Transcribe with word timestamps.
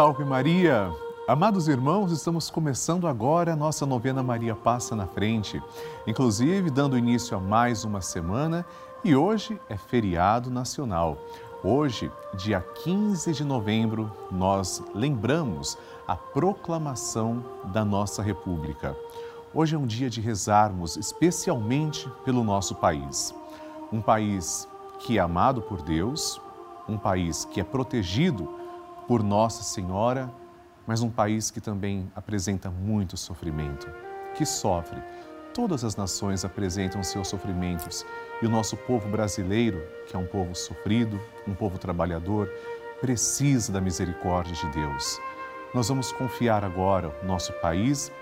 Salve 0.00 0.24
Maria! 0.24 0.90
Amados 1.28 1.68
irmãos, 1.68 2.10
estamos 2.10 2.48
começando 2.48 3.06
agora 3.06 3.52
a 3.52 3.54
nossa 3.54 3.84
novena 3.84 4.22
Maria 4.22 4.54
Passa 4.54 4.96
na 4.96 5.06
Frente, 5.06 5.62
inclusive 6.06 6.70
dando 6.70 6.96
início 6.96 7.36
a 7.36 7.38
mais 7.38 7.84
uma 7.84 8.00
semana 8.00 8.64
e 9.04 9.14
hoje 9.14 9.60
é 9.68 9.76
feriado 9.76 10.50
nacional. 10.50 11.18
Hoje, 11.62 12.10
dia 12.32 12.62
15 12.82 13.30
de 13.34 13.44
novembro, 13.44 14.10
nós 14.30 14.82
lembramos 14.94 15.76
a 16.08 16.16
proclamação 16.16 17.44
da 17.64 17.84
nossa 17.84 18.22
República. 18.22 18.96
Hoje 19.52 19.76
é 19.76 19.78
um 19.78 19.86
dia 19.86 20.08
de 20.08 20.22
rezarmos 20.22 20.96
especialmente 20.96 22.10
pelo 22.24 22.42
nosso 22.42 22.74
país. 22.74 23.34
Um 23.92 24.00
país 24.00 24.66
que 25.00 25.18
é 25.18 25.20
amado 25.20 25.60
por 25.60 25.82
Deus, 25.82 26.40
um 26.88 26.96
país 26.96 27.44
que 27.44 27.60
é 27.60 27.64
protegido 27.64 28.59
por 29.10 29.24
Nossa 29.24 29.64
Senhora, 29.64 30.32
mas 30.86 31.02
um 31.02 31.10
país 31.10 31.50
que 31.50 31.60
também 31.60 32.08
apresenta 32.14 32.70
muito 32.70 33.16
sofrimento, 33.16 33.90
que 34.36 34.46
sofre. 34.46 35.02
Todas 35.52 35.82
as 35.82 35.96
nações 35.96 36.44
apresentam 36.44 37.02
seus 37.02 37.26
sofrimentos 37.26 38.06
e 38.40 38.46
o 38.46 38.48
nosso 38.48 38.76
povo 38.76 39.08
brasileiro, 39.08 39.82
que 40.06 40.14
é 40.14 40.18
um 40.20 40.26
povo 40.28 40.54
sofrido, 40.54 41.20
um 41.44 41.56
povo 41.56 41.76
trabalhador, 41.76 42.48
precisa 43.00 43.72
da 43.72 43.80
misericórdia 43.80 44.54
de 44.54 44.68
Deus. 44.68 45.18
Nós 45.74 45.88
vamos 45.88 46.12
confiar 46.12 46.64
agora 46.64 47.12
o 47.20 47.26
nosso 47.26 47.52
país, 47.54 48.12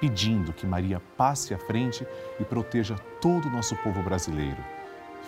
pedindo 0.00 0.54
que 0.54 0.66
Maria 0.66 1.02
passe 1.14 1.52
à 1.52 1.58
frente 1.58 2.06
e 2.40 2.44
proteja 2.46 2.96
todo 3.20 3.48
o 3.48 3.50
nosso 3.50 3.76
povo 3.82 4.02
brasileiro. 4.02 4.64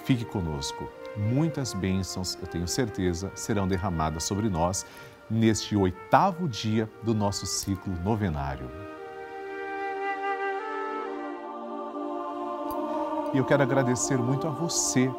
Fique 0.07 0.25
conosco 0.25 0.89
muitas 1.17 1.73
bênçãos, 1.73 2.37
eu 2.41 2.47
tenho 2.47 2.67
certeza, 2.67 3.31
serão 3.35 3.67
derramadas 3.67 4.25
sobre 4.25 4.49
nós 4.49 4.85
neste 5.31 5.77
oitavo 5.77 6.49
dia 6.49 6.91
do 7.03 7.15
nosso 7.15 7.47
ciclo 7.47 7.95
novenário. 8.05 8.71
E 13.33 13.39
eu 13.39 13.45
quero 13.45 13.63
agradecer 13.63 14.17
muito 14.17 14.47
a 14.47 14.51
você, 14.51 15.11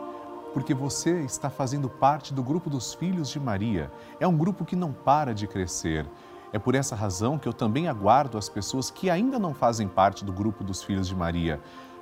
porque 0.54 0.74
você 0.74 1.20
está 1.22 1.50
fazendo 1.50 1.90
parte 1.90 2.34
do 2.34 2.42
grupo 2.42 2.70
dos 2.70 2.94
Filhos 2.94 3.30
de 3.30 3.40
Maria. 3.40 3.92
É 4.20 4.28
um 4.28 4.38
grupo 4.38 4.64
que 4.64 4.76
não 4.76 4.94
para 4.94 5.34
de 5.34 5.48
crescer. 5.48 6.06
É 6.54 6.60
por 6.60 6.76
essa 6.76 6.96
razão 6.96 7.38
que 7.38 7.46
eu 7.46 7.52
também 7.52 7.90
aguardo 7.90 8.38
as 8.38 8.48
pessoas 8.48 8.90
que 8.90 9.10
ainda 9.10 9.38
não 9.38 9.54
fazem 9.54 9.88
parte 9.88 10.24
do 10.24 10.32
grupo 10.32 10.64
dos 10.64 10.82
Filhos 10.82 11.10
de 11.10 11.16
Maria 11.16 11.60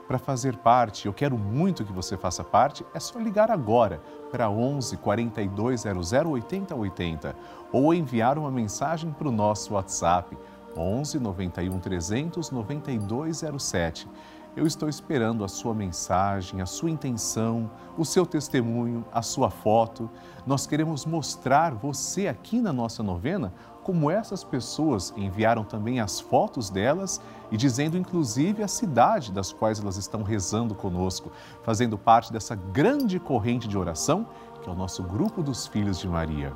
para 0.08 0.20
fazer 0.20 0.58
parte, 0.58 1.06
eu 1.06 1.14
quero 1.14 1.38
muito 1.38 1.86
que 1.86 1.94
você 1.94 2.18
faça 2.18 2.44
parte, 2.44 2.86
é 2.94 3.00
só 3.00 3.20
ligar 3.20 3.50
agora 3.50 4.02
para 4.32 4.50
11 4.50 4.98
4200 4.98 6.14
8080 6.14 7.36
ou 7.72 7.94
enviar 7.94 8.38
uma 8.38 8.52
mensagem 8.52 9.12
para 9.12 9.28
o 9.28 9.32
nosso 9.32 9.74
WhatsApp 9.74 10.38
11 10.76 11.20
91 11.20 11.80
300 11.80 12.52
9207. 12.52 14.08
Eu 14.56 14.68
estou 14.68 14.88
esperando 14.88 15.44
a 15.44 15.48
sua 15.48 15.74
mensagem, 15.74 16.62
a 16.62 16.68
sua 16.68 16.92
intenção, 16.92 17.72
o 17.98 18.06
seu 18.06 18.24
testemunho, 18.24 19.04
a 19.12 19.24
sua 19.24 19.50
foto. 19.50 20.08
Nós 20.46 20.68
queremos 20.68 21.08
mostrar 21.08 21.74
você 21.74 22.28
aqui 22.28 22.62
na 22.62 22.72
nossa 22.72 23.02
novena 23.02 23.52
como 23.82 24.12
essas 24.12 24.44
pessoas 24.44 25.12
enviaram 25.18 25.64
também 25.64 26.00
as 26.00 26.20
fotos 26.20 26.70
delas 26.70 27.20
e 27.52 27.58
dizendo 27.58 27.98
inclusive 27.98 28.62
a 28.62 28.68
cidade 28.68 29.32
das 29.32 29.52
quais 29.52 29.80
elas 29.80 29.98
estão 29.98 30.22
rezando 30.22 30.76
conosco, 30.76 31.32
fazendo 31.64 31.98
parte 31.98 32.32
dessa 32.32 32.54
grande 32.54 33.20
corrente 33.20 33.68
de 33.68 33.76
oração 33.76 34.28
que 34.62 34.70
é 34.70 34.72
o 34.72 34.76
nosso 34.76 35.02
grupo 35.02 35.42
dos 35.42 35.66
Filhos 35.66 35.98
de 35.98 36.08
Maria. 36.08 36.54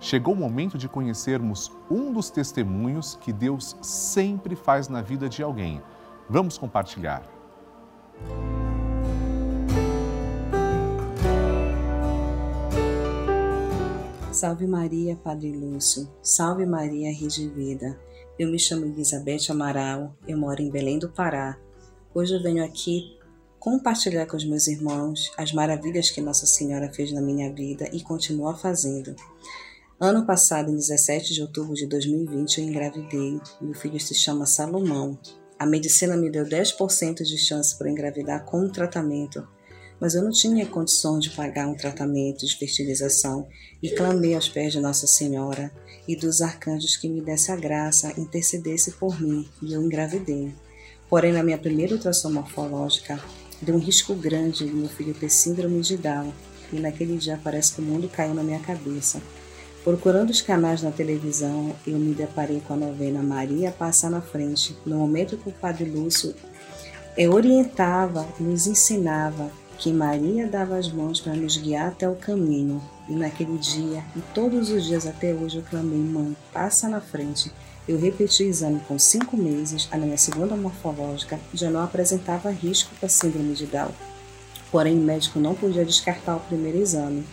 Chegou 0.00 0.32
o 0.32 0.36
momento 0.36 0.78
de 0.78 0.88
conhecermos 0.88 1.72
um 1.90 2.12
dos 2.12 2.30
testemunhos 2.30 3.18
que 3.20 3.32
Deus 3.32 3.76
sempre 3.82 4.54
faz 4.54 4.88
na 4.88 5.02
vida 5.02 5.28
de 5.28 5.42
alguém. 5.42 5.82
Vamos 6.28 6.58
compartilhar. 6.58 7.24
Salve 14.32 14.66
Maria, 14.66 15.16
Padre 15.16 15.52
Lúcio. 15.52 16.08
Salve 16.20 16.66
Maria, 16.66 17.12
Rede 17.12 17.48
Vida. 17.48 17.98
Eu 18.38 18.50
me 18.50 18.58
chamo 18.58 18.84
Elizabeth 18.84 19.50
Amaral, 19.50 20.14
eu 20.26 20.36
moro 20.36 20.60
em 20.60 20.70
Belém 20.70 20.98
do 20.98 21.08
Pará. 21.08 21.56
Hoje 22.12 22.34
eu 22.34 22.42
venho 22.42 22.64
aqui 22.64 23.16
compartilhar 23.58 24.26
com 24.26 24.36
os 24.36 24.44
meus 24.44 24.66
irmãos 24.66 25.32
as 25.38 25.52
maravilhas 25.52 26.10
que 26.10 26.20
Nossa 26.20 26.44
Senhora 26.44 26.92
fez 26.92 27.12
na 27.12 27.20
minha 27.20 27.52
vida 27.52 27.88
e 27.92 28.02
continua 28.02 28.54
fazendo. 28.54 29.14
Ano 29.98 30.26
passado, 30.26 30.70
em 30.70 30.76
17 30.76 31.32
de 31.32 31.40
outubro 31.40 31.72
de 31.72 31.86
2020, 31.86 32.58
eu 32.58 32.64
engravidei. 32.66 33.40
Meu 33.60 33.74
filho 33.74 33.98
se 33.98 34.14
chama 34.14 34.44
Salomão. 34.44 35.18
A 35.58 35.66
medicina 35.66 36.16
me 36.16 36.30
deu 36.30 36.44
10% 36.44 37.22
de 37.22 37.38
chance 37.38 37.76
para 37.76 37.90
engravidar 37.90 38.44
com 38.44 38.60
um 38.60 38.68
tratamento 38.70 39.46
mas 40.00 40.14
eu 40.14 40.22
não 40.22 40.30
tinha 40.30 40.66
condições 40.66 41.24
de 41.24 41.30
pagar 41.30 41.66
um 41.68 41.74
tratamento 41.74 42.46
de 42.46 42.56
fertilização 42.56 43.48
e 43.82 43.90
clamei 43.90 44.34
aos 44.34 44.48
pés 44.48 44.72
de 44.72 44.80
Nossa 44.80 45.06
Senhora 45.06 45.72
e 46.06 46.14
dos 46.14 46.40
arcanjos 46.40 46.96
que 46.96 47.08
me 47.08 47.20
desse 47.20 47.50
a 47.50 47.56
graça, 47.56 48.12
intercedesse 48.18 48.92
por 48.92 49.20
mim 49.20 49.48
e 49.62 49.72
eu 49.72 49.82
engravidei. 49.82 50.54
Porém, 51.08 51.32
na 51.32 51.42
minha 51.42 51.58
primeira 51.58 51.94
ultrassom 51.94 52.30
morfológica, 52.30 53.18
deu 53.62 53.76
um 53.76 53.80
risco 53.80 54.14
grande 54.14 54.66
de 54.66 54.72
meu 54.72 54.88
filho 54.88 55.14
ter 55.14 55.30
síndrome 55.30 55.80
de 55.80 55.96
Down 55.96 56.32
e 56.72 56.78
naquele 56.78 57.16
dia 57.16 57.40
parece 57.42 57.74
que 57.74 57.80
o 57.80 57.84
mundo 57.84 58.08
caiu 58.08 58.34
na 58.34 58.42
minha 58.42 58.60
cabeça. 58.60 59.22
Procurando 59.86 60.30
os 60.30 60.42
canais 60.42 60.82
na 60.82 60.90
televisão, 60.90 61.72
eu 61.86 61.96
me 61.96 62.12
deparei 62.12 62.60
com 62.60 62.74
a 62.74 62.76
novena 62.76 63.22
Maria 63.22 63.70
Passa 63.70 64.10
na 64.10 64.20
Frente, 64.20 64.76
no 64.84 64.96
momento 64.96 65.36
que 65.36 65.48
o 65.48 65.52
Padre 65.52 65.84
Lúcio 65.84 66.34
orientava, 67.30 68.26
nos 68.40 68.66
ensinava 68.66 69.48
que 69.78 69.92
Maria 69.92 70.48
dava 70.48 70.76
as 70.76 70.90
mãos 70.90 71.20
para 71.20 71.36
nos 71.36 71.56
guiar 71.56 71.86
até 71.86 72.08
o 72.08 72.16
caminho. 72.16 72.82
E 73.08 73.12
naquele 73.12 73.56
dia, 73.58 74.02
e 74.16 74.20
todos 74.34 74.70
os 74.70 74.86
dias 74.86 75.06
até 75.06 75.32
hoje, 75.32 75.58
eu 75.58 75.62
clamei: 75.62 76.00
Mãe, 76.00 76.36
passa 76.52 76.88
na 76.88 77.00
frente. 77.00 77.52
Eu 77.86 77.96
repeti 77.96 78.42
o 78.42 78.48
exame 78.48 78.80
com 78.88 78.98
cinco 78.98 79.36
meses, 79.36 79.86
a 79.92 79.96
minha 79.96 80.18
segunda 80.18 80.56
morfológica 80.56 81.38
já 81.54 81.70
não 81.70 81.84
apresentava 81.84 82.50
risco 82.50 82.90
para 82.98 83.08
síndrome 83.08 83.54
de 83.54 83.66
Down. 83.66 83.92
Porém, 84.72 84.98
o 84.98 85.00
médico 85.00 85.38
não 85.38 85.54
podia 85.54 85.84
descartar 85.84 86.34
o 86.34 86.40
primeiro 86.40 86.78
exame, 86.78 87.24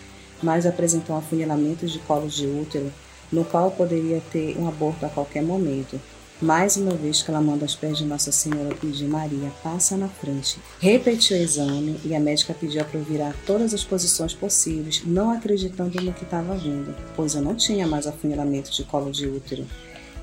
mas 0.44 0.66
apresentou 0.66 1.16
um 1.16 1.20
afunilamento 1.20 1.88
de 1.88 1.98
colo 2.00 2.28
de 2.28 2.46
útero, 2.46 2.92
no 3.32 3.44
qual 3.44 3.72
poderia 3.72 4.22
ter 4.32 4.56
um 4.60 4.68
aborto 4.68 5.06
a 5.06 5.10
qualquer 5.10 5.42
momento. 5.42 6.00
Mais 6.42 6.76
uma 6.76 6.92
vez 6.92 7.24
clamando 7.24 7.64
aos 7.64 7.74
pés 7.74 7.98
de 7.98 8.06
Nossa 8.06 8.32
Senhora, 8.32 8.76
pedi 8.76 9.06
Maria, 9.06 9.50
passa 9.64 9.96
na 9.96 10.10
frente. 10.10 10.60
Repetiu 10.80 11.38
o 11.38 11.40
exame 11.40 11.98
e 12.04 12.14
a 12.14 12.20
médica 12.20 12.54
pediu 12.54 12.84
para 12.84 13.00
eu 13.00 13.04
virar 13.06 13.34
todas 13.46 13.74
as 13.74 13.84
posições 13.84 14.34
possíveis, 14.34 15.04
não 15.06 15.32
acreditando 15.32 16.02
no 16.02 16.12
que 16.12 16.26
estava 16.26 16.56
vindo, 16.56 16.94
pois 17.16 17.34
eu 17.34 17.42
não 17.42 17.56
tinha 17.56 17.88
mais 17.88 18.06
afunilamento 18.06 18.72
de 18.72 18.84
colo 18.84 19.10
de 19.10 19.26
útero. 19.26 19.66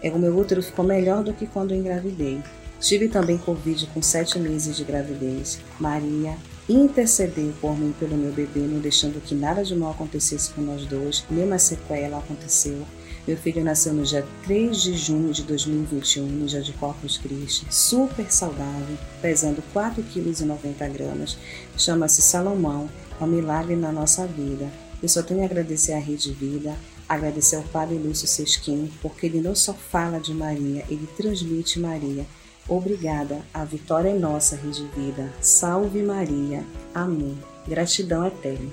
O 0.03 0.19
meu 0.19 0.37
útero 0.37 0.63
ficou 0.63 0.85
melhor 0.85 1.23
do 1.23 1.33
que 1.33 1.47
quando 1.47 1.73
eu 1.73 1.79
engravidei. 1.79 2.43
Tive 2.81 3.09
também 3.09 3.37
Covid 3.37 3.87
com 3.89 4.01
sete 4.01 4.39
meses 4.39 4.77
de 4.77 4.85
gravidez. 4.85 5.61
Maria 5.79 6.35
intercedeu 6.67 7.53
por 7.61 7.79
mim 7.79 7.95
pelo 7.99 8.17
meu 8.17 8.33
bebê, 8.33 8.61
não 8.61 8.81
deixando 8.81 9.21
que 9.21 9.35
nada 9.35 9.63
de 9.63 9.77
mal 9.77 9.91
acontecesse 9.91 10.51
com 10.51 10.63
nós 10.63 10.87
dois. 10.87 11.25
Nenhuma 11.31 11.59
sequela 11.59 12.19
aconteceu. 12.19 12.87
Meu 13.29 13.37
filho 13.37 13.63
nasceu 13.63 13.93
no 13.93 14.03
dia 14.03 14.27
3 14.45 14.83
de 14.83 14.97
junho 14.97 15.31
de 15.31 15.43
2021, 15.43 16.27
no 16.27 16.47
dia 16.47 16.63
de 16.63 16.73
Corpus 16.73 17.19
Christi, 17.19 17.67
super 17.71 18.33
saudável, 18.33 18.97
pesando 19.21 19.63
4,90 19.75 20.57
kg. 20.75 21.37
Chama-se 21.77 22.23
Salomão, 22.23 22.89
é 23.21 23.25
um 23.25 23.27
milagre 23.27 23.77
na 23.77 23.93
nossa 23.93 24.27
vida. 24.27 24.71
Eu 25.03 25.09
só 25.09 25.23
tenho 25.23 25.43
a 25.43 25.45
agradecer 25.45 25.93
à 25.93 25.99
Rede 25.99 26.33
Vida, 26.33 26.75
agradecer 27.07 27.57
ao 27.57 27.63
Padre 27.65 27.99
Lúcio 27.99 28.27
Sesquim, 28.27 28.91
porque 29.03 29.27
ele 29.27 29.41
não 29.41 29.55
só 29.55 29.75
fala 29.75 30.19
de 30.19 30.33
Maria, 30.33 30.85
ele 30.89 31.07
transmite 31.17 31.79
Maria. 31.79 32.27
Obrigada, 32.71 33.43
a 33.53 33.65
vitória 33.65 34.11
é 34.11 34.15
nossa, 34.15 34.55
Rede 34.55 34.87
Vida. 34.95 35.29
Salve 35.41 36.05
Maria. 36.05 36.65
Amém. 36.95 37.37
Gratidão 37.67 38.25
eterna. 38.25 38.71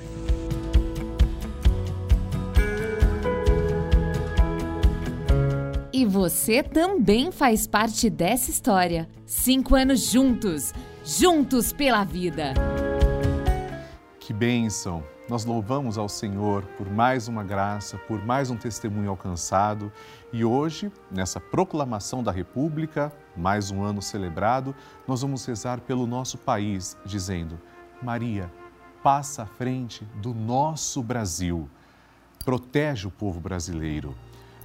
E 5.92 6.06
você 6.06 6.62
também 6.62 7.32
faz 7.32 7.66
parte 7.66 8.08
dessa 8.08 8.52
história. 8.52 9.10
Cinco 9.26 9.74
anos 9.74 10.12
juntos, 10.12 10.72
juntos 11.04 11.74
pela 11.74 12.04
vida. 12.04 12.54
Que 14.20 14.32
bênção! 14.32 15.17
Nós 15.30 15.44
louvamos 15.44 15.98
ao 15.98 16.08
Senhor 16.08 16.64
por 16.78 16.90
mais 16.90 17.28
uma 17.28 17.44
graça, 17.44 17.98
por 17.98 18.24
mais 18.24 18.50
um 18.50 18.56
testemunho 18.56 19.10
alcançado 19.10 19.92
e 20.32 20.46
hoje, 20.46 20.90
nessa 21.12 21.38
proclamação 21.38 22.24
da 22.24 22.32
República, 22.32 23.12
mais 23.36 23.70
um 23.70 23.84
ano 23.84 24.02
celebrado, 24.02 24.74
nós 25.06 25.22
vamos 25.22 25.46
rezar 25.46 25.82
pelo 25.82 26.08
nosso 26.08 26.38
país, 26.38 26.96
dizendo: 27.06 27.60
Maria, 28.02 28.50
passa 29.04 29.44
à 29.44 29.46
frente 29.46 30.06
do 30.22 30.34
nosso 30.34 31.04
Brasil, 31.04 31.70
protege 32.46 33.06
o 33.06 33.12
povo 33.12 33.42
brasileiro. 33.42 34.16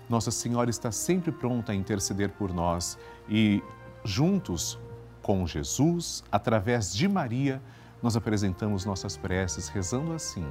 Nossa 0.08 0.30
Senhora 0.30 0.70
está 0.70 0.92
sempre 0.92 1.32
pronta 1.32 1.72
a 1.72 1.74
interceder 1.74 2.30
por 2.30 2.54
nós 2.54 2.96
e 3.28 3.60
juntos 4.04 4.78
com 5.22 5.44
Jesus, 5.44 6.22
através 6.30 6.94
de 6.94 7.08
Maria, 7.08 7.60
nós 8.02 8.16
apresentamos 8.16 8.84
nossas 8.84 9.16
preces 9.16 9.68
rezando 9.68 10.12
assim: 10.12 10.44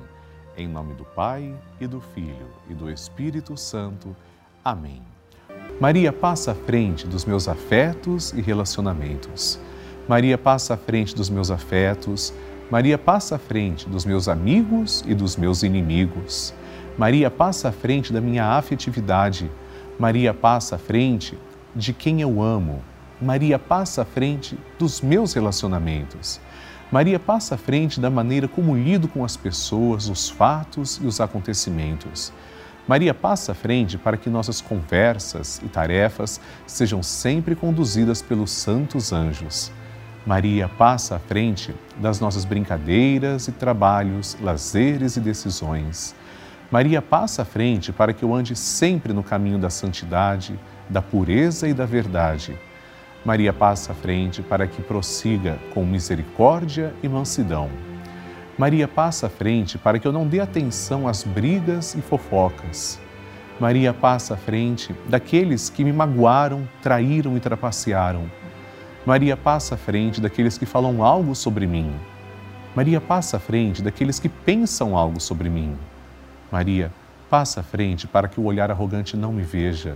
em 0.58 0.68
nome 0.68 0.94
do 0.94 1.04
Pai 1.04 1.54
e 1.80 1.88
do 1.88 2.00
Filho 2.00 2.48
e 2.70 2.74
do 2.74 2.90
Espírito 2.90 3.58
Santo. 3.58 4.16
Amém. 4.64 5.02
Maria 5.80 6.14
passa 6.14 6.52
à 6.52 6.56
frente 6.56 7.08
dos 7.08 7.26
meus 7.26 7.48
afetos 7.48 8.32
e 8.32 8.42
relacionamentos. 8.42 9.60
Maria 10.08 10.38
passa 10.38 10.76
à 10.76 10.78
frente 10.78 11.16
dos 11.16 11.30
meus 11.30 11.50
afetos. 11.52 12.34
Maria 12.70 12.98
passa 12.98 13.36
à 13.36 13.40
frente 13.40 13.90
dos 13.90 14.06
meus 14.06 14.28
amigos 14.28 15.04
e 15.06 15.14
dos 15.14 15.36
meus 15.36 15.64
inimigos. 15.64 16.54
Maria 16.98 17.30
passa 17.30 17.70
à 17.70 17.72
frente 17.72 18.14
da 18.14 18.22
minha 18.22 18.46
afetividade. 18.58 19.50
Maria 20.00 20.34
passa 20.34 20.76
à 20.76 20.80
frente 20.80 21.38
de 21.76 21.94
quem 21.94 22.22
eu 22.22 22.42
amo. 22.42 22.82
Maria 23.22 23.60
passa 23.60 24.04
à 24.04 24.06
frente 24.06 24.58
dos 24.80 25.02
meus 25.02 25.34
relacionamentos. 25.34 26.40
Maria 26.92 27.18
passa 27.18 27.56
à 27.56 27.58
frente 27.58 28.02
da 28.02 28.10
maneira 28.10 28.50
como 28.50 28.76
lido 28.76 29.08
com 29.08 29.24
as 29.24 29.38
pessoas, 29.38 30.10
os 30.10 30.30
fatos 30.30 31.00
e 31.02 31.08
os 31.08 31.22
acontecimentos. 31.22 32.34
Maria 32.86 33.14
passa 33.14 33.54
à 33.54 33.56
frente 33.56 33.98
para 33.98 34.18
que 34.18 34.30
nossas 34.30 34.60
conversas 34.60 35.62
e 35.64 35.70
tarefas 35.70 36.42
sejam 36.68 37.02
sempre 37.02 37.56
conduzidas 37.56 38.22
pelos 38.22 38.52
santos 38.52 39.14
anjos. 39.14 39.72
Maria 40.26 40.68
passa 40.68 41.16
à 41.16 41.20
frente 41.20 41.74
das 41.98 42.20
nossas 42.20 42.44
brincadeiras 42.44 43.48
e 43.48 43.54
trabalhos, 43.54 44.36
lazeres 44.42 45.16
e 45.16 45.22
decisões. 45.22 46.14
Maria 46.70 47.02
passa 47.02 47.44
à 47.44 47.46
frente 47.46 47.94
para 47.94 48.12
que 48.12 48.24
eu 48.24 48.36
ande 48.36 48.54
sempre 48.54 49.14
no 49.14 49.24
caminho 49.24 49.58
da 49.58 49.70
santidade, 49.70 50.60
da 50.90 51.02
pureza 51.02 51.70
e 51.70 51.74
da 51.74 51.86
verdade. 51.86 52.60
Maria 53.24 53.54
passa 53.54 53.92
à 53.92 53.96
frente 53.96 54.42
para 54.42 54.66
que 54.66 54.82
prossiga 54.82 55.60
com 55.74 55.86
misericórdia 55.86 56.92
e 57.04 57.08
mansidão. 57.08 57.70
Maria 58.58 58.88
passa 58.88 59.28
à 59.28 59.30
frente 59.30 59.78
para 59.78 60.00
que 60.00 60.08
eu 60.08 60.12
não 60.12 60.28
dê 60.28 60.40
atenção 60.40 61.08
às 61.08 61.24
brigas 61.24 61.94
e 61.94 62.02
fofocas. 62.02 63.00
Maria 63.60 63.94
passa 63.94 64.34
à 64.34 64.38
frente 64.38 64.96
daqueles 65.08 65.70
que 65.70 65.84
me 65.84 65.94
magoaram, 65.94 66.68
traíram 66.82 67.38
e 67.38 67.40
trapacearam. 67.40 68.24
Maria 69.06 69.38
passa 69.38 69.76
à 69.76 69.78
frente 69.78 70.20
daqueles 70.20 70.58
que 70.58 70.66
falam 70.66 71.04
algo 71.04 71.36
sobre 71.36 71.68
mim. 71.68 71.94
Maria 72.76 73.00
passa 73.00 73.38
à 73.38 73.40
frente 73.40 73.84
daqueles 73.84 74.20
que 74.20 74.30
pensam 74.30 74.98
algo 74.98 75.20
sobre 75.20 75.48
mim. 75.48 75.78
Maria 76.52 76.92
passa 77.30 77.60
à 77.60 77.64
frente 77.64 78.08
para 78.08 78.28
que 78.28 78.40
o 78.40 78.46
olhar 78.46 78.72
arrogante 78.72 79.16
não 79.16 79.32
me 79.32 79.44
veja. 79.44 79.96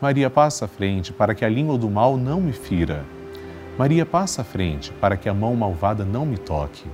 Maria 0.00 0.30
passa 0.30 0.66
à 0.66 0.68
frente 0.68 1.12
para 1.12 1.34
que 1.34 1.44
a 1.44 1.48
língua 1.48 1.76
do 1.76 1.90
mal 1.90 2.16
não 2.16 2.40
me 2.40 2.52
fira. 2.52 3.04
Maria 3.76 4.06
passa 4.06 4.42
à 4.42 4.44
frente 4.44 4.92
para 4.92 5.16
que 5.16 5.28
a 5.28 5.34
mão 5.34 5.56
malvada 5.56 6.04
não 6.04 6.24
me 6.24 6.38
toque. 6.38 6.84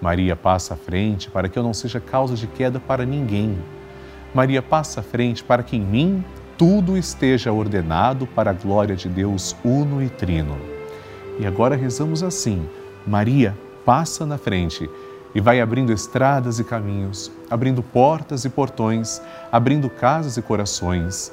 Maria 0.00 0.34
passa 0.34 0.74
à 0.74 0.76
frente 0.76 1.30
para 1.30 1.48
que 1.48 1.56
eu 1.56 1.62
não 1.62 1.72
seja 1.72 2.00
causa 2.00 2.34
de 2.34 2.48
queda 2.48 2.80
para 2.80 3.06
ninguém. 3.06 3.56
Maria 4.34 4.60
passa 4.60 4.98
à 4.98 5.02
frente 5.04 5.44
para 5.44 5.62
que 5.62 5.76
em 5.76 5.80
mim 5.80 6.24
tudo 6.58 6.96
esteja 6.96 7.52
ordenado 7.52 8.26
para 8.26 8.50
a 8.50 8.54
glória 8.54 8.96
de 8.96 9.08
Deus 9.08 9.54
uno 9.64 10.02
e 10.02 10.08
trino. 10.08 10.56
E 11.38 11.46
agora 11.46 11.76
rezamos 11.76 12.24
assim: 12.24 12.68
Maria 13.06 13.56
passa 13.84 14.26
na 14.26 14.36
frente 14.36 14.90
e 15.32 15.40
vai 15.40 15.60
abrindo 15.60 15.92
estradas 15.92 16.58
e 16.58 16.64
caminhos, 16.64 17.30
abrindo 17.48 17.84
portas 17.84 18.44
e 18.44 18.50
portões, 18.50 19.22
abrindo 19.52 19.88
casas 19.88 20.36
e 20.36 20.42
corações. 20.42 21.32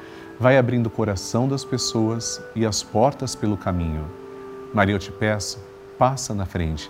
Vai 0.41 0.57
abrindo 0.57 0.87
o 0.87 0.89
coração 0.89 1.47
das 1.47 1.63
pessoas 1.63 2.41
e 2.55 2.65
as 2.65 2.81
portas 2.81 3.35
pelo 3.35 3.55
caminho. 3.55 4.03
Maria, 4.73 4.95
eu 4.95 4.99
te 4.99 5.11
peço, 5.11 5.59
passa 5.99 6.33
na 6.33 6.47
frente. 6.47 6.89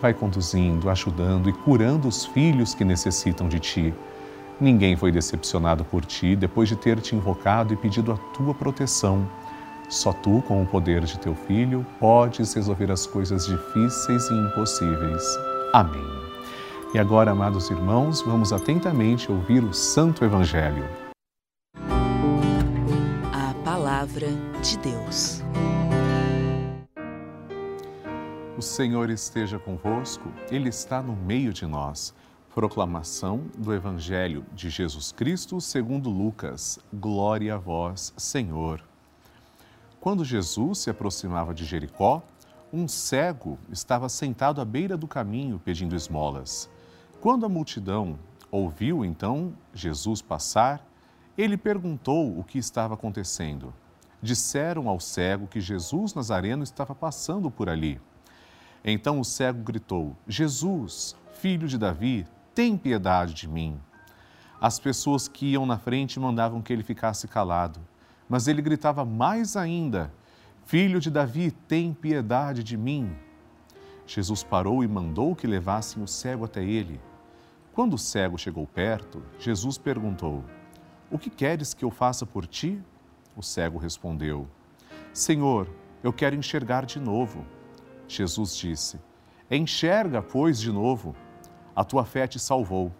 Vai 0.00 0.14
conduzindo, 0.14 0.88
ajudando 0.88 1.50
e 1.50 1.52
curando 1.52 2.08
os 2.08 2.24
filhos 2.24 2.74
que 2.74 2.86
necessitam 2.86 3.46
de 3.46 3.60
ti. 3.60 3.92
Ninguém 4.58 4.96
foi 4.96 5.12
decepcionado 5.12 5.84
por 5.84 6.02
ti 6.02 6.34
depois 6.34 6.66
de 6.66 6.76
ter 6.76 6.98
te 7.02 7.14
invocado 7.14 7.74
e 7.74 7.76
pedido 7.76 8.10
a 8.10 8.16
tua 8.34 8.54
proteção. 8.54 9.28
Só 9.90 10.10
tu, 10.10 10.42
com 10.48 10.62
o 10.62 10.66
poder 10.66 11.04
de 11.04 11.18
teu 11.18 11.34
filho, 11.34 11.84
podes 12.00 12.54
resolver 12.54 12.90
as 12.90 13.06
coisas 13.06 13.46
difíceis 13.46 14.30
e 14.30 14.32
impossíveis. 14.32 15.38
Amém. 15.74 16.08
E 16.94 16.98
agora, 16.98 17.32
amados 17.32 17.68
irmãos, 17.68 18.22
vamos 18.22 18.50
atentamente 18.50 19.30
ouvir 19.30 19.62
o 19.62 19.74
Santo 19.74 20.24
Evangelho. 20.24 21.07
Palavra 23.98 24.28
de 24.62 24.78
Deus. 24.78 25.42
O 28.56 28.62
Senhor 28.62 29.10
esteja 29.10 29.58
convosco, 29.58 30.32
Ele 30.52 30.68
está 30.68 31.02
no 31.02 31.16
meio 31.16 31.52
de 31.52 31.66
nós. 31.66 32.14
Proclamação 32.54 33.46
do 33.58 33.74
Evangelho 33.74 34.46
de 34.54 34.70
Jesus 34.70 35.10
Cristo 35.10 35.60
segundo 35.60 36.10
Lucas. 36.10 36.78
Glória 36.94 37.56
a 37.56 37.58
vós, 37.58 38.14
Senhor. 38.16 38.80
Quando 40.00 40.24
Jesus 40.24 40.78
se 40.78 40.90
aproximava 40.90 41.52
de 41.52 41.64
Jericó, 41.64 42.22
um 42.72 42.86
cego 42.86 43.58
estava 43.68 44.08
sentado 44.08 44.60
à 44.60 44.64
beira 44.64 44.96
do 44.96 45.08
caminho 45.08 45.60
pedindo 45.64 45.96
esmolas. 45.96 46.70
Quando 47.20 47.44
a 47.44 47.48
multidão 47.48 48.16
ouviu 48.48 49.04
então 49.04 49.54
Jesus 49.74 50.22
passar, 50.22 50.86
ele 51.36 51.56
perguntou 51.56 52.38
o 52.38 52.44
que 52.44 52.58
estava 52.58 52.94
acontecendo. 52.94 53.74
Disseram 54.22 54.88
ao 54.88 54.98
cego 54.98 55.46
que 55.46 55.60
Jesus 55.60 56.14
Nazareno 56.14 56.62
estava 56.62 56.94
passando 56.94 57.50
por 57.50 57.68
ali. 57.68 58.00
Então 58.84 59.20
o 59.20 59.24
cego 59.24 59.62
gritou: 59.62 60.16
Jesus, 60.26 61.16
filho 61.34 61.68
de 61.68 61.78
Davi, 61.78 62.26
tem 62.54 62.76
piedade 62.76 63.34
de 63.34 63.48
mim. 63.48 63.80
As 64.60 64.78
pessoas 64.80 65.28
que 65.28 65.52
iam 65.52 65.64
na 65.64 65.78
frente 65.78 66.18
mandavam 66.18 66.60
que 66.60 66.72
ele 66.72 66.82
ficasse 66.82 67.28
calado, 67.28 67.78
mas 68.28 68.48
ele 68.48 68.60
gritava 68.60 69.04
mais 69.04 69.56
ainda: 69.56 70.12
Filho 70.64 71.00
de 71.00 71.10
Davi, 71.10 71.50
tem 71.50 71.94
piedade 71.94 72.62
de 72.62 72.76
mim. 72.76 73.16
Jesus 74.06 74.42
parou 74.42 74.84
e 74.84 74.88
mandou 74.88 75.34
que 75.34 75.46
levassem 75.46 76.02
o 76.02 76.06
cego 76.06 76.44
até 76.44 76.62
ele. 76.62 77.00
Quando 77.72 77.94
o 77.94 77.98
cego 77.98 78.36
chegou 78.36 78.66
perto, 78.66 79.22
Jesus 79.38 79.78
perguntou: 79.78 80.44
O 81.10 81.18
que 81.18 81.30
queres 81.30 81.72
que 81.72 81.84
eu 81.84 81.90
faça 81.90 82.26
por 82.26 82.46
ti? 82.46 82.82
O 83.38 83.42
cego 83.42 83.78
respondeu: 83.78 84.48
Senhor, 85.12 85.70
eu 86.02 86.12
quero 86.12 86.34
enxergar 86.34 86.84
de 86.84 86.98
novo. 86.98 87.46
Jesus 88.08 88.56
disse: 88.56 88.98
Enxerga, 89.48 90.20
pois, 90.20 90.58
de 90.58 90.72
novo, 90.72 91.14
a 91.74 91.84
tua 91.84 92.04
fé 92.04 92.26
te 92.26 92.36
salvou. 92.40 92.92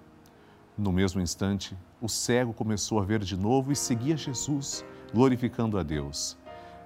No 0.76 0.92
mesmo 0.92 1.20
instante, 1.20 1.76
o 2.00 2.08
cego 2.08 2.54
começou 2.54 3.00
a 3.00 3.04
ver 3.04 3.18
de 3.18 3.36
novo 3.36 3.72
e 3.72 3.76
seguia 3.76 4.16
Jesus, 4.16 4.84
glorificando 5.12 5.76
a 5.76 5.82
Deus. 5.82 6.38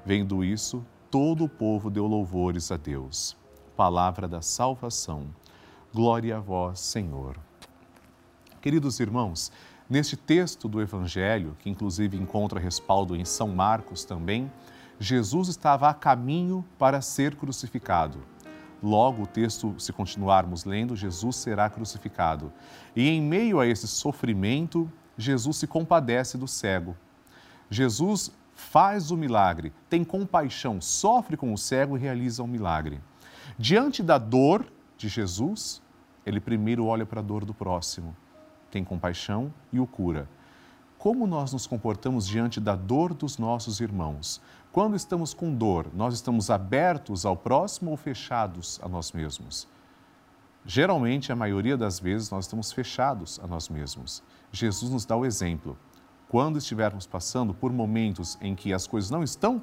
Vendo 0.03 0.43
isso, 0.43 0.83
todo 1.11 1.45
o 1.45 1.49
povo 1.49 1.91
deu 1.91 2.07
louvores 2.07 2.73
a 2.73 2.79
Deus. 2.79 3.37
Palavra 3.77 4.27
da 4.27 4.41
salvação. 4.41 5.27
Glória 5.93 6.39
a 6.39 6.41
vós, 6.41 6.81
Senhor. 6.81 7.39
Queridos 8.63 8.99
irmãos, 8.99 9.53
neste 9.93 10.17
texto 10.17 10.69
do 10.69 10.81
Evangelho, 10.81 11.55
que 11.59 11.69
inclusive 11.69 12.17
encontra 12.17 12.59
respaldo 12.59 13.15
em 13.15 13.27
São 13.27 13.49
Marcos 13.49 14.07
também, 14.07 14.51
Jesus 14.99 15.49
estava 15.49 15.87
a 15.87 15.93
caminho 15.93 16.65
para 16.79 17.03
ser 17.03 17.37
crucificado. 17.37 18.25
Logo, 18.83 19.25
o 19.25 19.27
texto, 19.27 19.75
se 19.79 19.93
continuarmos 19.93 20.65
lendo, 20.65 20.97
Jesus 20.97 21.37
será 21.37 21.69
crucificado. 21.69 22.51
E 22.97 23.07
em 23.07 23.21
meio 23.21 23.61
a 23.61 23.67
esse 23.67 23.87
sofrimento, 23.87 24.91
Jesus 25.19 25.59
se 25.59 25.67
compadece 25.67 26.39
do 26.39 26.49
cego. 26.49 26.97
Jesus 27.69 28.33
faz 28.55 29.11
o 29.11 29.17
milagre, 29.17 29.75
tem 29.91 30.03
compaixão, 30.05 30.81
sofre 30.81 31.37
com 31.37 31.53
o 31.53 31.59
cego 31.59 31.99
e 31.99 32.01
realiza 32.01 32.41
o 32.41 32.47
um 32.47 32.49
milagre. 32.49 32.99
Diante 33.59 34.03
da 34.03 34.17
dor 34.17 34.65
de 34.97 35.07
Jesus, 35.07 35.83
ele 36.25 36.41
primeiro 36.41 36.87
olha 36.87 37.05
para 37.05 37.21
a 37.21 37.23
dor 37.23 37.45
do 37.45 37.53
próximo, 37.53 38.17
tem 38.73 38.83
compaixão 38.83 39.53
e 39.73 39.79
o 39.79 39.87
cura. 39.87 40.27
como 41.03 41.27
nós 41.27 41.53
nos 41.53 41.67
comportamos 41.67 42.25
diante 42.29 42.61
da 42.61 42.77
dor 42.77 43.13
dos 43.13 43.37
nossos 43.37 43.81
irmãos. 43.81 44.41
Quando 44.71 44.95
estamos 44.95 45.35
com 45.35 45.53
dor, 45.53 45.89
nós 45.93 46.15
estamos 46.15 46.49
abertos 46.49 47.27
ao 47.27 47.37
próximo 47.37 47.91
ou 47.91 47.97
fechados 47.97 48.79
a 48.81 48.89
nós 48.89 49.11
mesmos? 49.11 49.67
Geralmente, 50.65 51.33
a 51.33 51.35
maioria 51.35 51.77
das 51.77 51.99
vezes, 51.99 52.31
nós 52.31 52.45
estamos 52.45 52.71
fechados 52.71 53.41
a 53.43 53.49
nós 53.49 53.69
mesmos. 53.69 54.23
Jesus 54.53 54.93
nos 54.93 55.05
dá 55.05 55.17
o 55.17 55.27
exemplo. 55.27 55.77
Quando 56.29 56.59
estivermos 56.59 57.05
passando 57.05 57.53
por 57.53 57.73
momentos 57.73 58.39
em 58.41 58.55
que 58.55 58.73
as 58.73 58.87
coisas 58.87 59.11
não 59.11 59.25
estão 59.25 59.61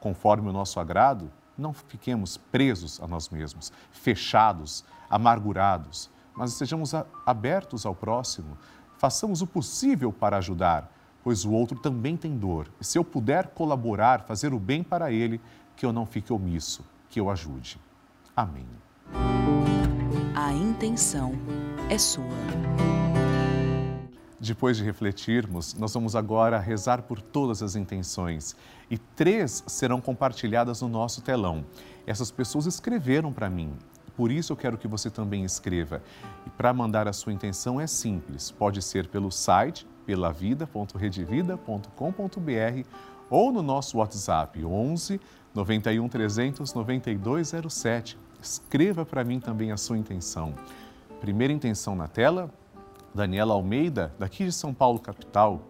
conforme 0.00 0.48
o 0.48 0.52
nosso 0.52 0.80
agrado, 0.80 1.30
não 1.56 1.72
fiquemos 1.72 2.36
presos 2.36 3.00
a 3.00 3.06
nós 3.06 3.28
mesmos, 3.28 3.72
fechados, 3.92 4.84
amargurados, 5.08 6.10
mas 6.36 6.52
sejamos 6.54 6.92
abertos 7.26 7.84
ao 7.86 7.94
próximo, 7.94 8.56
façamos 8.96 9.42
o 9.42 9.46
possível 9.46 10.12
para 10.12 10.38
ajudar, 10.38 10.90
pois 11.22 11.44
o 11.44 11.52
outro 11.52 11.78
também 11.78 12.16
tem 12.16 12.36
dor. 12.36 12.68
E 12.80 12.84
se 12.84 12.98
eu 12.98 13.04
puder 13.04 13.48
colaborar, 13.48 14.22
fazer 14.22 14.52
o 14.52 14.58
bem 14.58 14.82
para 14.82 15.12
ele, 15.12 15.40
que 15.76 15.84
eu 15.84 15.92
não 15.92 16.06
fique 16.06 16.32
omisso, 16.32 16.84
que 17.08 17.20
eu 17.20 17.30
ajude. 17.30 17.80
Amém. 18.36 18.66
A 20.34 20.52
intenção 20.52 21.32
é 21.88 21.98
sua. 21.98 22.24
Depois 24.40 24.76
de 24.76 24.82
refletirmos, 24.82 25.74
nós 25.74 25.94
vamos 25.94 26.16
agora 26.16 26.58
rezar 26.58 27.02
por 27.02 27.20
todas 27.22 27.62
as 27.62 27.76
intenções 27.76 28.56
e 28.90 28.98
três 28.98 29.62
serão 29.68 30.00
compartilhadas 30.00 30.82
no 30.82 30.88
nosso 30.88 31.22
telão. 31.22 31.64
Essas 32.04 32.32
pessoas 32.32 32.66
escreveram 32.66 33.32
para 33.32 33.48
mim, 33.48 33.72
por 34.16 34.30
isso 34.30 34.52
eu 34.52 34.56
quero 34.56 34.78
que 34.78 34.86
você 34.86 35.10
também 35.10 35.44
escreva. 35.44 36.02
E 36.46 36.50
para 36.50 36.72
mandar 36.72 37.08
a 37.08 37.12
sua 37.12 37.32
intenção 37.32 37.80
é 37.80 37.86
simples, 37.86 38.50
pode 38.50 38.80
ser 38.82 39.08
pelo 39.08 39.30
site 39.30 39.86
pelavida.redevida.com.br 40.06 42.88
ou 43.30 43.52
no 43.52 43.62
nosso 43.62 43.98
WhatsApp 43.98 44.64
11 44.64 45.20
91 45.54 46.08
300 46.08 46.74
9207. 46.74 48.18
Escreva 48.40 49.06
para 49.06 49.22
mim 49.22 49.38
também 49.38 49.70
a 49.70 49.76
sua 49.76 49.96
intenção. 49.96 50.54
Primeira 51.20 51.52
intenção 51.52 51.94
na 51.94 52.08
tela, 52.08 52.50
Daniela 53.14 53.54
Almeida, 53.54 54.12
daqui 54.18 54.44
de 54.44 54.52
São 54.52 54.74
Paulo, 54.74 54.98
capital. 54.98 55.60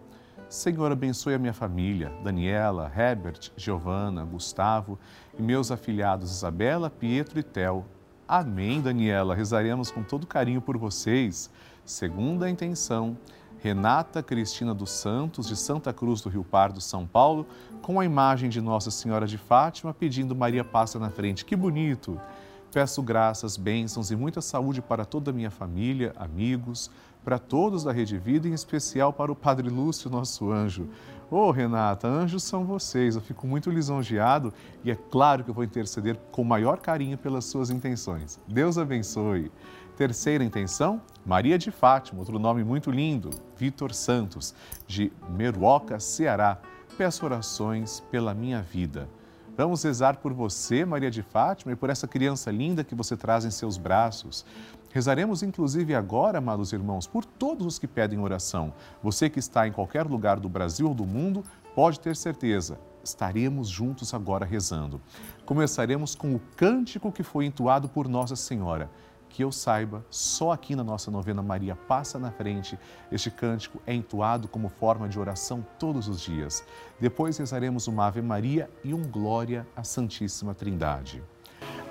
Senhor, 0.49 0.91
abençoe 0.91 1.33
a 1.33 1.39
minha 1.39 1.53
família, 1.53 2.11
Daniela, 2.23 2.91
Herbert, 2.95 3.51
Giovana, 3.57 4.23
Gustavo 4.23 4.99
e 5.37 5.41
meus 5.41 5.71
afilhados 5.71 6.31
Isabela, 6.31 6.89
Pietro 6.89 7.39
e 7.39 7.43
Tel. 7.43 7.85
Amém, 8.35 8.81
Daniela. 8.81 9.35
Rezaremos 9.35 9.91
com 9.91 10.01
todo 10.01 10.25
carinho 10.25 10.59
por 10.59 10.75
vocês. 10.75 11.51
Segunda 11.85 12.49
intenção, 12.49 13.15
Renata 13.61 14.23
Cristina 14.23 14.73
dos 14.73 14.89
Santos, 14.89 15.47
de 15.47 15.55
Santa 15.55 15.93
Cruz 15.93 16.19
do 16.19 16.29
Rio 16.29 16.43
Pardo, 16.43 16.81
São 16.81 17.05
Paulo, 17.05 17.45
com 17.83 17.99
a 17.99 18.05
imagem 18.05 18.49
de 18.49 18.59
Nossa 18.59 18.89
Senhora 18.89 19.27
de 19.27 19.37
Fátima, 19.37 19.93
pedindo 19.93 20.35
Maria 20.35 20.63
passa 20.63 20.97
na 20.97 21.11
frente. 21.11 21.45
Que 21.45 21.55
bonito! 21.55 22.19
Peço 22.73 23.03
graças, 23.03 23.55
bênçãos 23.55 24.09
e 24.09 24.15
muita 24.15 24.41
saúde 24.41 24.81
para 24.81 25.05
toda 25.05 25.29
a 25.29 25.33
minha 25.33 25.51
família, 25.51 26.11
amigos, 26.15 26.89
para 27.23 27.37
todos 27.37 27.83
da 27.83 27.91
Rede 27.91 28.17
Vida, 28.17 28.47
em 28.47 28.53
especial 28.53 29.13
para 29.13 29.31
o 29.31 29.35
Padre 29.35 29.69
Lúcio, 29.69 30.09
nosso 30.09 30.51
anjo. 30.51 30.89
Ô 31.29 31.35
oh, 31.35 31.51
Renata, 31.51 32.07
anjos 32.07 32.41
são 32.41 32.65
vocês, 32.65 33.15
eu 33.15 33.21
fico 33.21 33.45
muito 33.45 33.69
lisonjeado 33.69 34.51
e 34.83 34.89
é 34.89 34.95
claro 34.95 35.43
que 35.43 35.51
eu 35.51 35.53
vou 35.53 35.63
interceder 35.63 36.17
com 36.31 36.43
maior 36.43 36.79
carinho 36.79 37.15
pelas 37.15 37.45
suas 37.45 37.69
intenções. 37.69 38.39
Deus 38.47 38.79
abençoe. 38.79 39.51
Terceira 39.95 40.43
intenção, 40.43 40.99
Maria 41.23 41.59
de 41.59 41.69
Fátima, 41.69 42.21
outro 42.21 42.39
nome 42.39 42.63
muito 42.63 42.89
lindo, 42.89 43.29
Vitor 43.55 43.93
Santos, 43.93 44.55
de 44.87 45.13
Meruoca, 45.29 45.99
Ceará. 45.99 46.57
Peço 46.97 47.23
orações 47.23 47.99
pela 48.09 48.33
minha 48.33 48.63
vida. 48.63 49.07
Vamos 49.55 49.83
rezar 49.83 50.17
por 50.17 50.33
você, 50.33 50.83
Maria 50.83 51.11
de 51.11 51.21
Fátima, 51.21 51.73
e 51.73 51.75
por 51.75 51.91
essa 51.91 52.07
criança 52.07 52.49
linda 52.49 52.83
que 52.83 52.95
você 52.95 53.15
traz 53.15 53.45
em 53.45 53.51
seus 53.51 53.77
braços. 53.77 54.43
Rezaremos 54.91 55.43
inclusive 55.43 55.93
agora, 55.93 56.39
amados 56.39 56.73
irmãos, 56.73 57.05
por 57.05 57.23
todos 57.23 57.67
os 57.67 57.77
que 57.77 57.87
pedem 57.87 58.19
oração. 58.19 58.73
Você 59.03 59.29
que 59.29 59.37
está 59.37 59.67
em 59.67 59.71
qualquer 59.71 60.07
lugar 60.07 60.39
do 60.39 60.49
Brasil 60.49 60.87
ou 60.87 60.95
do 60.95 61.05
mundo, 61.05 61.43
pode 61.75 61.99
ter 61.99 62.15
certeza, 62.15 62.79
estaremos 63.03 63.67
juntos 63.67 64.11
agora 64.11 64.43
rezando. 64.43 64.99
Começaremos 65.45 66.15
com 66.15 66.33
o 66.33 66.41
cântico 66.55 67.11
que 67.11 67.21
foi 67.21 67.45
entoado 67.45 67.87
por 67.87 68.07
Nossa 68.07 68.35
Senhora. 68.35 68.89
Que 69.33 69.43
eu 69.43 69.51
saiba, 69.51 70.05
só 70.11 70.51
aqui 70.51 70.75
na 70.75 70.83
nossa 70.83 71.09
novena 71.09 71.41
Maria 71.41 71.75
Passa 71.75 72.19
na 72.19 72.29
Frente, 72.29 72.77
este 73.11 73.31
cântico 73.31 73.81
é 73.87 73.91
entoado 73.91 74.47
como 74.47 74.69
forma 74.69 75.09
de 75.09 75.19
oração 75.19 75.65
todos 75.79 76.07
os 76.07 76.21
dias. 76.21 76.63
Depois 76.99 77.35
rezaremos 77.39 77.87
uma 77.87 78.05
Ave 78.05 78.21
Maria 78.21 78.69
e 78.83 78.93
um 78.93 79.01
Glória 79.01 79.65
à 79.75 79.83
Santíssima 79.83 80.53
Trindade. 80.53 81.23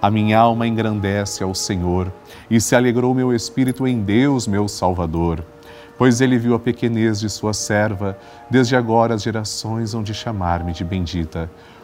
A 0.01 0.09
minha 0.09 0.39
alma 0.39 0.69
engrandece 0.69 1.43
ao 1.43 1.53
Senhor 1.53 2.13
e 2.49 2.61
se 2.61 2.77
alegrou 2.77 3.13
meu 3.13 3.35
espírito 3.35 3.89
em 3.89 4.01
Deus, 4.01 4.47
meu 4.47 4.69
Salvador, 4.69 5.45
pois 5.99 6.21
ele 6.21 6.39
viu 6.39 6.55
a 6.55 6.61
pequenez 6.61 7.19
de 7.19 7.29
sua 7.29 7.53
serva, 7.53 8.17
desde 8.49 8.77
agora 8.77 9.15
as 9.15 9.23
gerações 9.23 9.95
hão 9.95 10.03
de 10.05 10.15
chamar-me 10.15 10.73
de 10.73 10.85
bendita. 10.85 11.51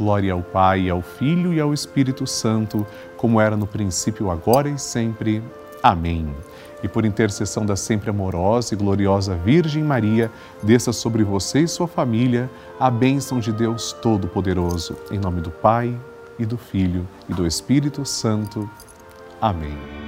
Glória 0.00 0.32
ao 0.32 0.42
Pai, 0.42 0.88
ao 0.88 1.02
Filho 1.02 1.52
e 1.52 1.60
ao 1.60 1.74
Espírito 1.74 2.26
Santo, 2.26 2.86
como 3.18 3.38
era 3.38 3.54
no 3.54 3.66
princípio, 3.66 4.30
agora 4.30 4.70
e 4.70 4.78
sempre. 4.78 5.42
Amém 5.82 6.34
e 6.82 6.88
por 6.88 7.04
intercessão 7.04 7.66
da 7.66 7.76
sempre 7.76 8.08
amorosa 8.08 8.72
e 8.72 8.76
gloriosa 8.76 9.36
Virgem 9.36 9.84
Maria, 9.84 10.30
desça 10.62 10.94
sobre 10.94 11.22
você 11.22 11.60
e 11.60 11.68
sua 11.68 11.86
família 11.86 12.50
a 12.78 12.90
bênção 12.90 13.38
de 13.38 13.52
Deus 13.52 13.92
Todo-Poderoso. 13.92 14.96
Em 15.10 15.18
nome 15.18 15.42
do 15.42 15.50
Pai, 15.50 15.94
e 16.38 16.46
do 16.46 16.56
Filho, 16.56 17.06
e 17.28 17.34
do 17.34 17.46
Espírito 17.46 18.06
Santo. 18.06 18.68
Amém. 19.40 19.99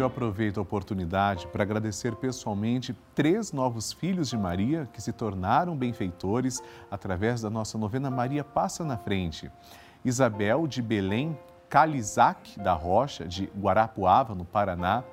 Eu 0.00 0.06
aproveito 0.06 0.56
a 0.56 0.62
oportunidade 0.62 1.46
para 1.48 1.62
agradecer 1.62 2.16
pessoalmente 2.16 2.96
três 3.14 3.52
novos 3.52 3.92
filhos 3.92 4.30
de 4.30 4.36
Maria 4.38 4.88
que 4.90 5.02
se 5.02 5.12
tornaram 5.12 5.76
benfeitores 5.76 6.62
através 6.90 7.42
da 7.42 7.50
nossa 7.50 7.76
novena 7.76 8.10
Maria 8.10 8.42
Passa 8.42 8.82
na 8.82 8.96
Frente. 8.96 9.50
Isabel 10.02 10.66
de 10.66 10.80
Belém 10.80 11.38
Calizac 11.68 12.58
da 12.58 12.72
Rocha, 12.72 13.28
de 13.28 13.52
Guarapuava, 13.54 14.34
no 14.34 14.46
Paraná, 14.46 15.04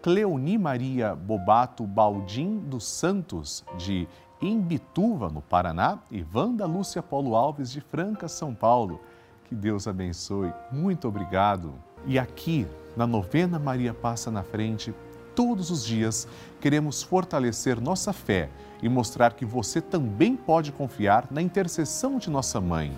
Cleoni 0.00 0.56
Maria 0.56 1.16
Bobato 1.16 1.84
Baldim 1.84 2.56
dos 2.58 2.86
Santos, 2.86 3.64
de 3.76 4.06
Imbituva, 4.40 5.28
no 5.28 5.42
Paraná, 5.42 5.98
e 6.08 6.24
Wanda 6.32 6.66
Lúcia 6.66 7.02
Paulo 7.02 7.34
Alves, 7.34 7.72
de 7.72 7.80
Franca, 7.80 8.28
São 8.28 8.54
Paulo. 8.54 9.00
Que 9.46 9.56
Deus 9.56 9.88
abençoe. 9.88 10.52
Muito 10.70 11.08
obrigado. 11.08 11.74
E 12.06 12.18
aqui, 12.18 12.66
na 12.96 13.06
novena 13.06 13.58
Maria 13.58 13.92
Passa 13.92 14.30
na 14.30 14.42
Frente, 14.42 14.94
todos 15.34 15.70
os 15.70 15.84
dias 15.84 16.26
queremos 16.60 17.02
fortalecer 17.02 17.80
nossa 17.80 18.12
fé 18.12 18.48
e 18.82 18.88
mostrar 18.88 19.34
que 19.34 19.44
você 19.44 19.80
também 19.80 20.34
pode 20.34 20.72
confiar 20.72 21.28
na 21.30 21.42
intercessão 21.42 22.18
de 22.18 22.30
nossa 22.30 22.60
mãe. 22.60 22.96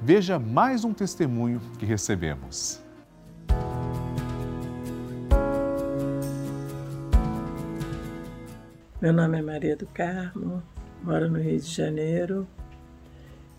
Veja 0.00 0.38
mais 0.38 0.84
um 0.84 0.94
testemunho 0.94 1.60
que 1.78 1.84
recebemos. 1.84 2.80
Meu 9.00 9.12
nome 9.12 9.38
é 9.38 9.42
Maria 9.42 9.76
do 9.76 9.86
Carmo, 9.86 10.62
moro 11.02 11.30
no 11.30 11.40
Rio 11.40 11.60
de 11.60 11.70
Janeiro 11.70 12.46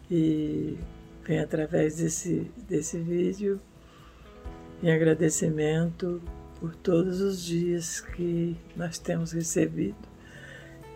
e 0.10 0.78
vem 1.24 1.40
através 1.40 1.98
desse, 1.98 2.52
desse 2.68 2.98
vídeo 2.98 3.62
em 4.82 4.92
agradecimento 4.92 6.22
por 6.60 6.76
todos 6.76 7.22
os 7.22 7.44
dias 7.44 8.02
que 8.02 8.58
nós 8.76 8.98
temos 8.98 9.32
recebido 9.32 9.98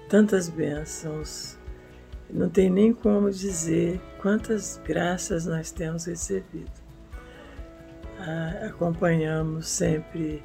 tantas 0.09 0.49
bênçãos. 0.49 1.57
Não 2.29 2.49
tem 2.49 2.69
nem 2.69 2.93
como 2.93 3.29
dizer 3.29 3.99
quantas 4.21 4.79
graças 4.85 5.45
nós 5.45 5.71
temos 5.71 6.05
recebido. 6.05 6.71
Acompanhamos 8.65 9.67
sempre 9.67 10.41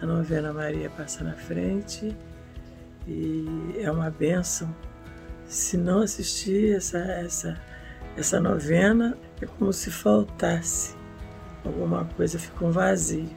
a 0.00 0.06
novena 0.06 0.52
Maria 0.52 0.90
Passa 0.90 1.22
na 1.22 1.34
Frente 1.34 2.16
e 3.06 3.46
é 3.78 3.90
uma 3.90 4.10
bênção. 4.10 4.74
Se 5.46 5.76
não 5.76 6.00
assistir 6.00 6.76
essa, 6.76 6.98
essa, 6.98 7.60
essa 8.16 8.40
novena, 8.40 9.16
é 9.40 9.46
como 9.46 9.72
se 9.72 9.90
faltasse 9.90 10.99
alguma 11.64 12.04
coisa, 12.16 12.38
fica 12.38 12.64
um 12.64 12.70
vazio. 12.70 13.28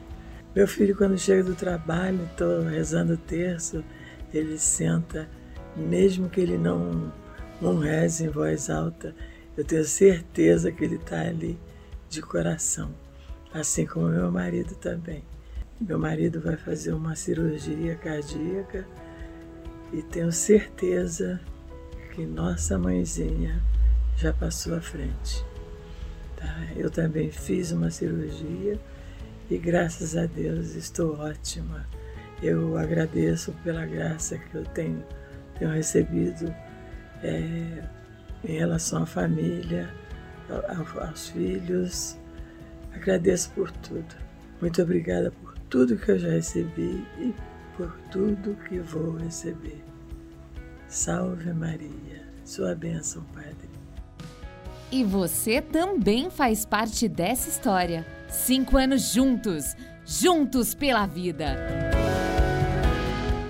Meu 0.54 0.68
filho, 0.68 0.96
quando 0.96 1.18
chega 1.18 1.42
do 1.42 1.54
trabalho, 1.54 2.24
estou 2.24 2.62
rezando 2.62 3.14
o 3.14 3.18
terço, 3.18 3.84
ele 4.32 4.58
senta, 4.58 5.28
mesmo 5.76 6.28
que 6.28 6.40
ele 6.40 6.56
não, 6.56 7.12
não 7.60 7.78
reze 7.78 8.24
em 8.24 8.28
voz 8.28 8.70
alta, 8.70 9.14
eu 9.56 9.64
tenho 9.64 9.84
certeza 9.84 10.70
que 10.72 10.84
ele 10.84 10.96
está 10.96 11.20
ali 11.20 11.58
de 12.08 12.22
coração, 12.22 12.94
assim 13.52 13.86
como 13.86 14.08
meu 14.08 14.30
marido 14.30 14.74
também. 14.76 15.24
Meu 15.80 15.98
marido 15.98 16.40
vai 16.40 16.56
fazer 16.56 16.92
uma 16.92 17.16
cirurgia 17.16 17.96
cardíaca 17.96 18.86
e 19.92 20.02
tenho 20.02 20.30
certeza 20.32 21.40
que 22.12 22.24
nossa 22.24 22.78
mãezinha 22.78 23.60
já 24.16 24.32
passou 24.32 24.76
à 24.76 24.80
frente. 24.80 25.44
Tá? 26.44 26.72
Eu 26.76 26.90
também 26.90 27.30
fiz 27.30 27.72
uma 27.72 27.90
cirurgia 27.90 28.78
e 29.50 29.56
graças 29.56 30.14
a 30.16 30.26
Deus 30.26 30.74
estou 30.74 31.18
ótima. 31.18 31.86
Eu 32.42 32.76
agradeço 32.76 33.52
pela 33.64 33.86
graça 33.86 34.36
que 34.36 34.54
eu 34.54 34.64
tenho, 34.64 35.02
tenho 35.58 35.70
recebido 35.70 36.54
é, 37.22 37.82
em 38.44 38.58
relação 38.58 39.04
à 39.04 39.06
família, 39.06 39.88
aos 40.98 41.28
filhos. 41.28 42.18
Agradeço 42.92 43.50
por 43.52 43.70
tudo. 43.70 44.14
Muito 44.60 44.82
obrigada 44.82 45.30
por 45.30 45.58
tudo 45.70 45.96
que 45.96 46.10
eu 46.10 46.18
já 46.18 46.30
recebi 46.30 47.06
e 47.18 47.34
por 47.76 47.90
tudo 48.10 48.54
que 48.68 48.78
vou 48.80 49.16
receber. 49.16 49.82
Salve 50.88 51.52
Maria, 51.54 52.22
sua 52.44 52.74
bênção, 52.74 53.24
Padre. 53.34 53.73
E 54.94 55.02
você 55.02 55.60
também 55.60 56.30
faz 56.30 56.64
parte 56.64 57.08
dessa 57.08 57.48
história. 57.48 58.06
Cinco 58.28 58.76
anos 58.76 59.12
juntos, 59.12 59.74
juntos 60.06 60.72
pela 60.72 61.04
vida. 61.04 61.56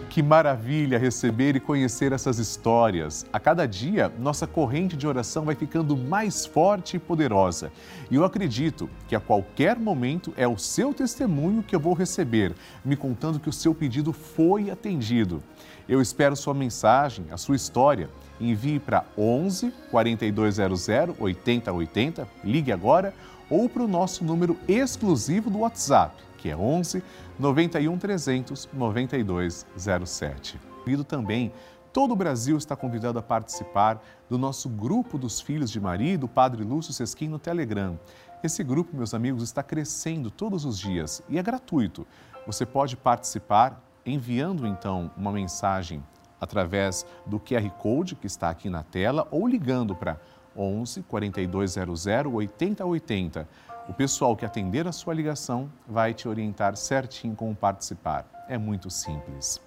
Que 0.09 0.23
maravilha 0.23 0.99
receber 0.99 1.55
e 1.55 1.61
conhecer 1.61 2.13
essas 2.13 2.39
histórias. 2.39 3.27
A 3.31 3.39
cada 3.39 3.67
dia, 3.67 4.11
nossa 4.19 4.47
corrente 4.47 4.97
de 4.97 5.07
oração 5.07 5.45
vai 5.45 5.55
ficando 5.55 5.99
mais 5.99 6.47
forte 6.47 6.97
e 6.97 6.99
poderosa. 6.99 7.71
E 8.11 8.14
eu 8.14 8.25
acredito 8.25 8.88
que 9.07 9.14
a 9.14 9.21
qualquer 9.21 9.79
momento 9.79 10.33
é 10.38 10.49
o 10.49 10.57
seu 10.57 10.95
testemunho 10.95 11.62
que 11.62 11.77
eu 11.77 11.81
vou 11.81 11.92
receber, 11.92 12.55
me 12.83 12.97
contando 12.97 13.38
que 13.38 13.51
o 13.51 13.53
seu 13.53 13.75
pedido 13.75 14.14
foi 14.14 14.71
atendido. 14.71 15.42
Eu 15.87 16.01
espero 16.01 16.37
sua 16.37 16.55
mensagem, 16.55 17.27
a 17.31 17.37
sua 17.37 17.55
história. 17.55 18.09
Envie 18.40 18.81
para 18.81 19.05
11 19.16 19.73
4200 19.90 20.88
8080, 21.18 22.29
ligue 22.42 22.73
agora, 22.73 23.14
ou 23.49 23.68
para 23.68 23.83
o 23.83 23.88
nosso 23.88 24.25
número 24.25 24.59
exclusivo 24.66 25.51
do 25.51 25.61
WhatsApp, 25.61 26.14
que 26.38 26.51
é 26.51 26.57
11 26.57 27.03
91 27.38 27.99
300 27.99 28.68
9207. 28.73 30.61
E 30.87 31.05
também, 31.05 31.53
todo 31.92 32.12
o 32.12 32.16
Brasil 32.16 32.57
está 32.57 32.77
convidado 32.77 33.18
a 33.18 33.23
participar 33.23 34.03
do 34.29 34.37
nosso 34.37 34.68
grupo 34.68 35.16
dos 35.16 35.40
Filhos 35.40 35.70
de 35.70 35.81
Maria 35.81 36.18
do 36.18 36.29
Padre 36.29 36.62
Lúcio 36.62 36.92
Sesquim 36.92 37.29
no 37.29 37.38
Telegram. 37.38 37.99
Esse 38.42 38.62
grupo, 38.62 38.94
meus 38.94 39.14
amigos, 39.14 39.42
está 39.42 39.62
crescendo 39.62 40.31
todos 40.31 40.66
os 40.66 40.79
dias 40.79 41.23
e 41.31 41.38
é 41.38 41.42
gratuito. 41.42 42.07
Você 42.47 42.66
pode 42.66 42.97
participar 42.97 43.83
enviando 44.05 44.66
então 44.66 45.11
uma 45.16 45.33
mensagem 45.33 46.03
através 46.44 47.04
do 47.26 47.40
QR 47.40 47.68
Code 47.78 48.14
que 48.14 48.26
está 48.26 48.50
aqui 48.50 48.70
na 48.70 48.83
tela 48.83 49.26
ou 49.30 49.46
ligando 49.46 49.94
para 49.96 50.20
11 50.57 51.02
4200 51.02 52.07
8080. 52.07 53.48
O 53.88 53.92
pessoal 53.92 54.37
que 54.37 54.46
atender 54.46 54.87
a 54.87 54.92
sua 54.92 55.12
ligação 55.12 55.70
vai 55.87 56.14
te 56.14 56.28
orientar 56.28 56.76
certinho 56.76 57.35
como 57.35 57.54
participar. 57.54 58.26
É 58.48 58.57
muito 58.57 58.88
simples. 58.88 59.61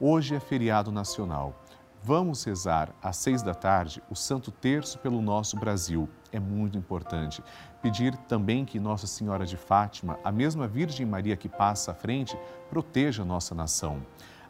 Hoje 0.00 0.34
é 0.34 0.40
feriado 0.40 0.90
nacional. 0.90 1.54
Vamos 2.02 2.44
rezar 2.44 2.94
às 3.02 3.16
seis 3.16 3.42
da 3.42 3.52
tarde 3.52 4.02
o 4.08 4.14
Santo 4.14 4.50
Terço 4.50 4.98
pelo 5.00 5.20
nosso 5.20 5.58
Brasil. 5.58 6.08
É 6.32 6.40
muito 6.40 6.78
importante. 6.78 7.42
Pedir 7.82 8.16
também 8.16 8.64
que 8.64 8.80
Nossa 8.80 9.06
Senhora 9.06 9.44
de 9.44 9.58
Fátima, 9.58 10.18
a 10.24 10.32
mesma 10.32 10.66
Virgem 10.66 11.04
Maria 11.04 11.36
que 11.36 11.48
passa 11.48 11.90
à 11.90 11.94
frente, 11.94 12.38
proteja 12.70 13.22
nossa 13.22 13.54
nação. 13.54 14.00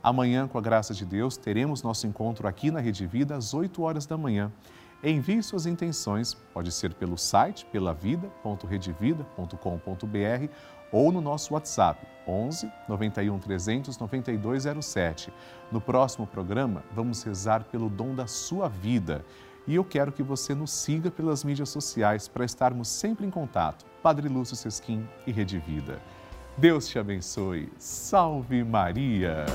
Amanhã, 0.02 0.48
com 0.48 0.56
a 0.56 0.62
graça 0.62 0.94
de 0.94 1.04
Deus, 1.04 1.36
teremos 1.36 1.82
nosso 1.82 2.06
encontro 2.06 2.48
aqui 2.48 2.70
na 2.70 2.80
Rede 2.80 3.06
Vida 3.06 3.36
às 3.36 3.52
8 3.52 3.82
horas 3.82 4.06
da 4.06 4.16
manhã. 4.16 4.50
Envie 5.02 5.42
suas 5.42 5.64
intenções, 5.66 6.34
pode 6.52 6.70
ser 6.72 6.92
pelo 6.94 7.16
site 7.16 7.64
pelavida.redevida.com.br 7.66 10.52
ou 10.92 11.12
no 11.12 11.20
nosso 11.20 11.54
WhatsApp 11.54 12.06
11 12.26 12.70
91 12.88 13.38
300 13.38 13.98
9207. 13.98 15.32
No 15.72 15.80
próximo 15.80 16.26
programa, 16.26 16.82
vamos 16.94 17.22
rezar 17.22 17.64
pelo 17.64 17.88
dom 17.88 18.14
da 18.14 18.26
sua 18.26 18.68
vida. 18.68 19.24
E 19.66 19.74
eu 19.74 19.84
quero 19.84 20.12
que 20.12 20.22
você 20.22 20.54
nos 20.54 20.70
siga 20.70 21.10
pelas 21.10 21.44
mídias 21.44 21.68
sociais 21.68 22.28
para 22.28 22.44
estarmos 22.44 22.88
sempre 22.88 23.26
em 23.26 23.30
contato. 23.30 23.84
Padre 24.02 24.28
Lúcio 24.28 24.56
Sesquim 24.56 25.06
e 25.26 25.32
Rede 25.32 25.58
Vida. 25.58 26.00
Deus 26.56 26.88
te 26.88 26.98
abençoe. 26.98 27.70
Salve 27.78 28.64
Maria! 28.64 29.46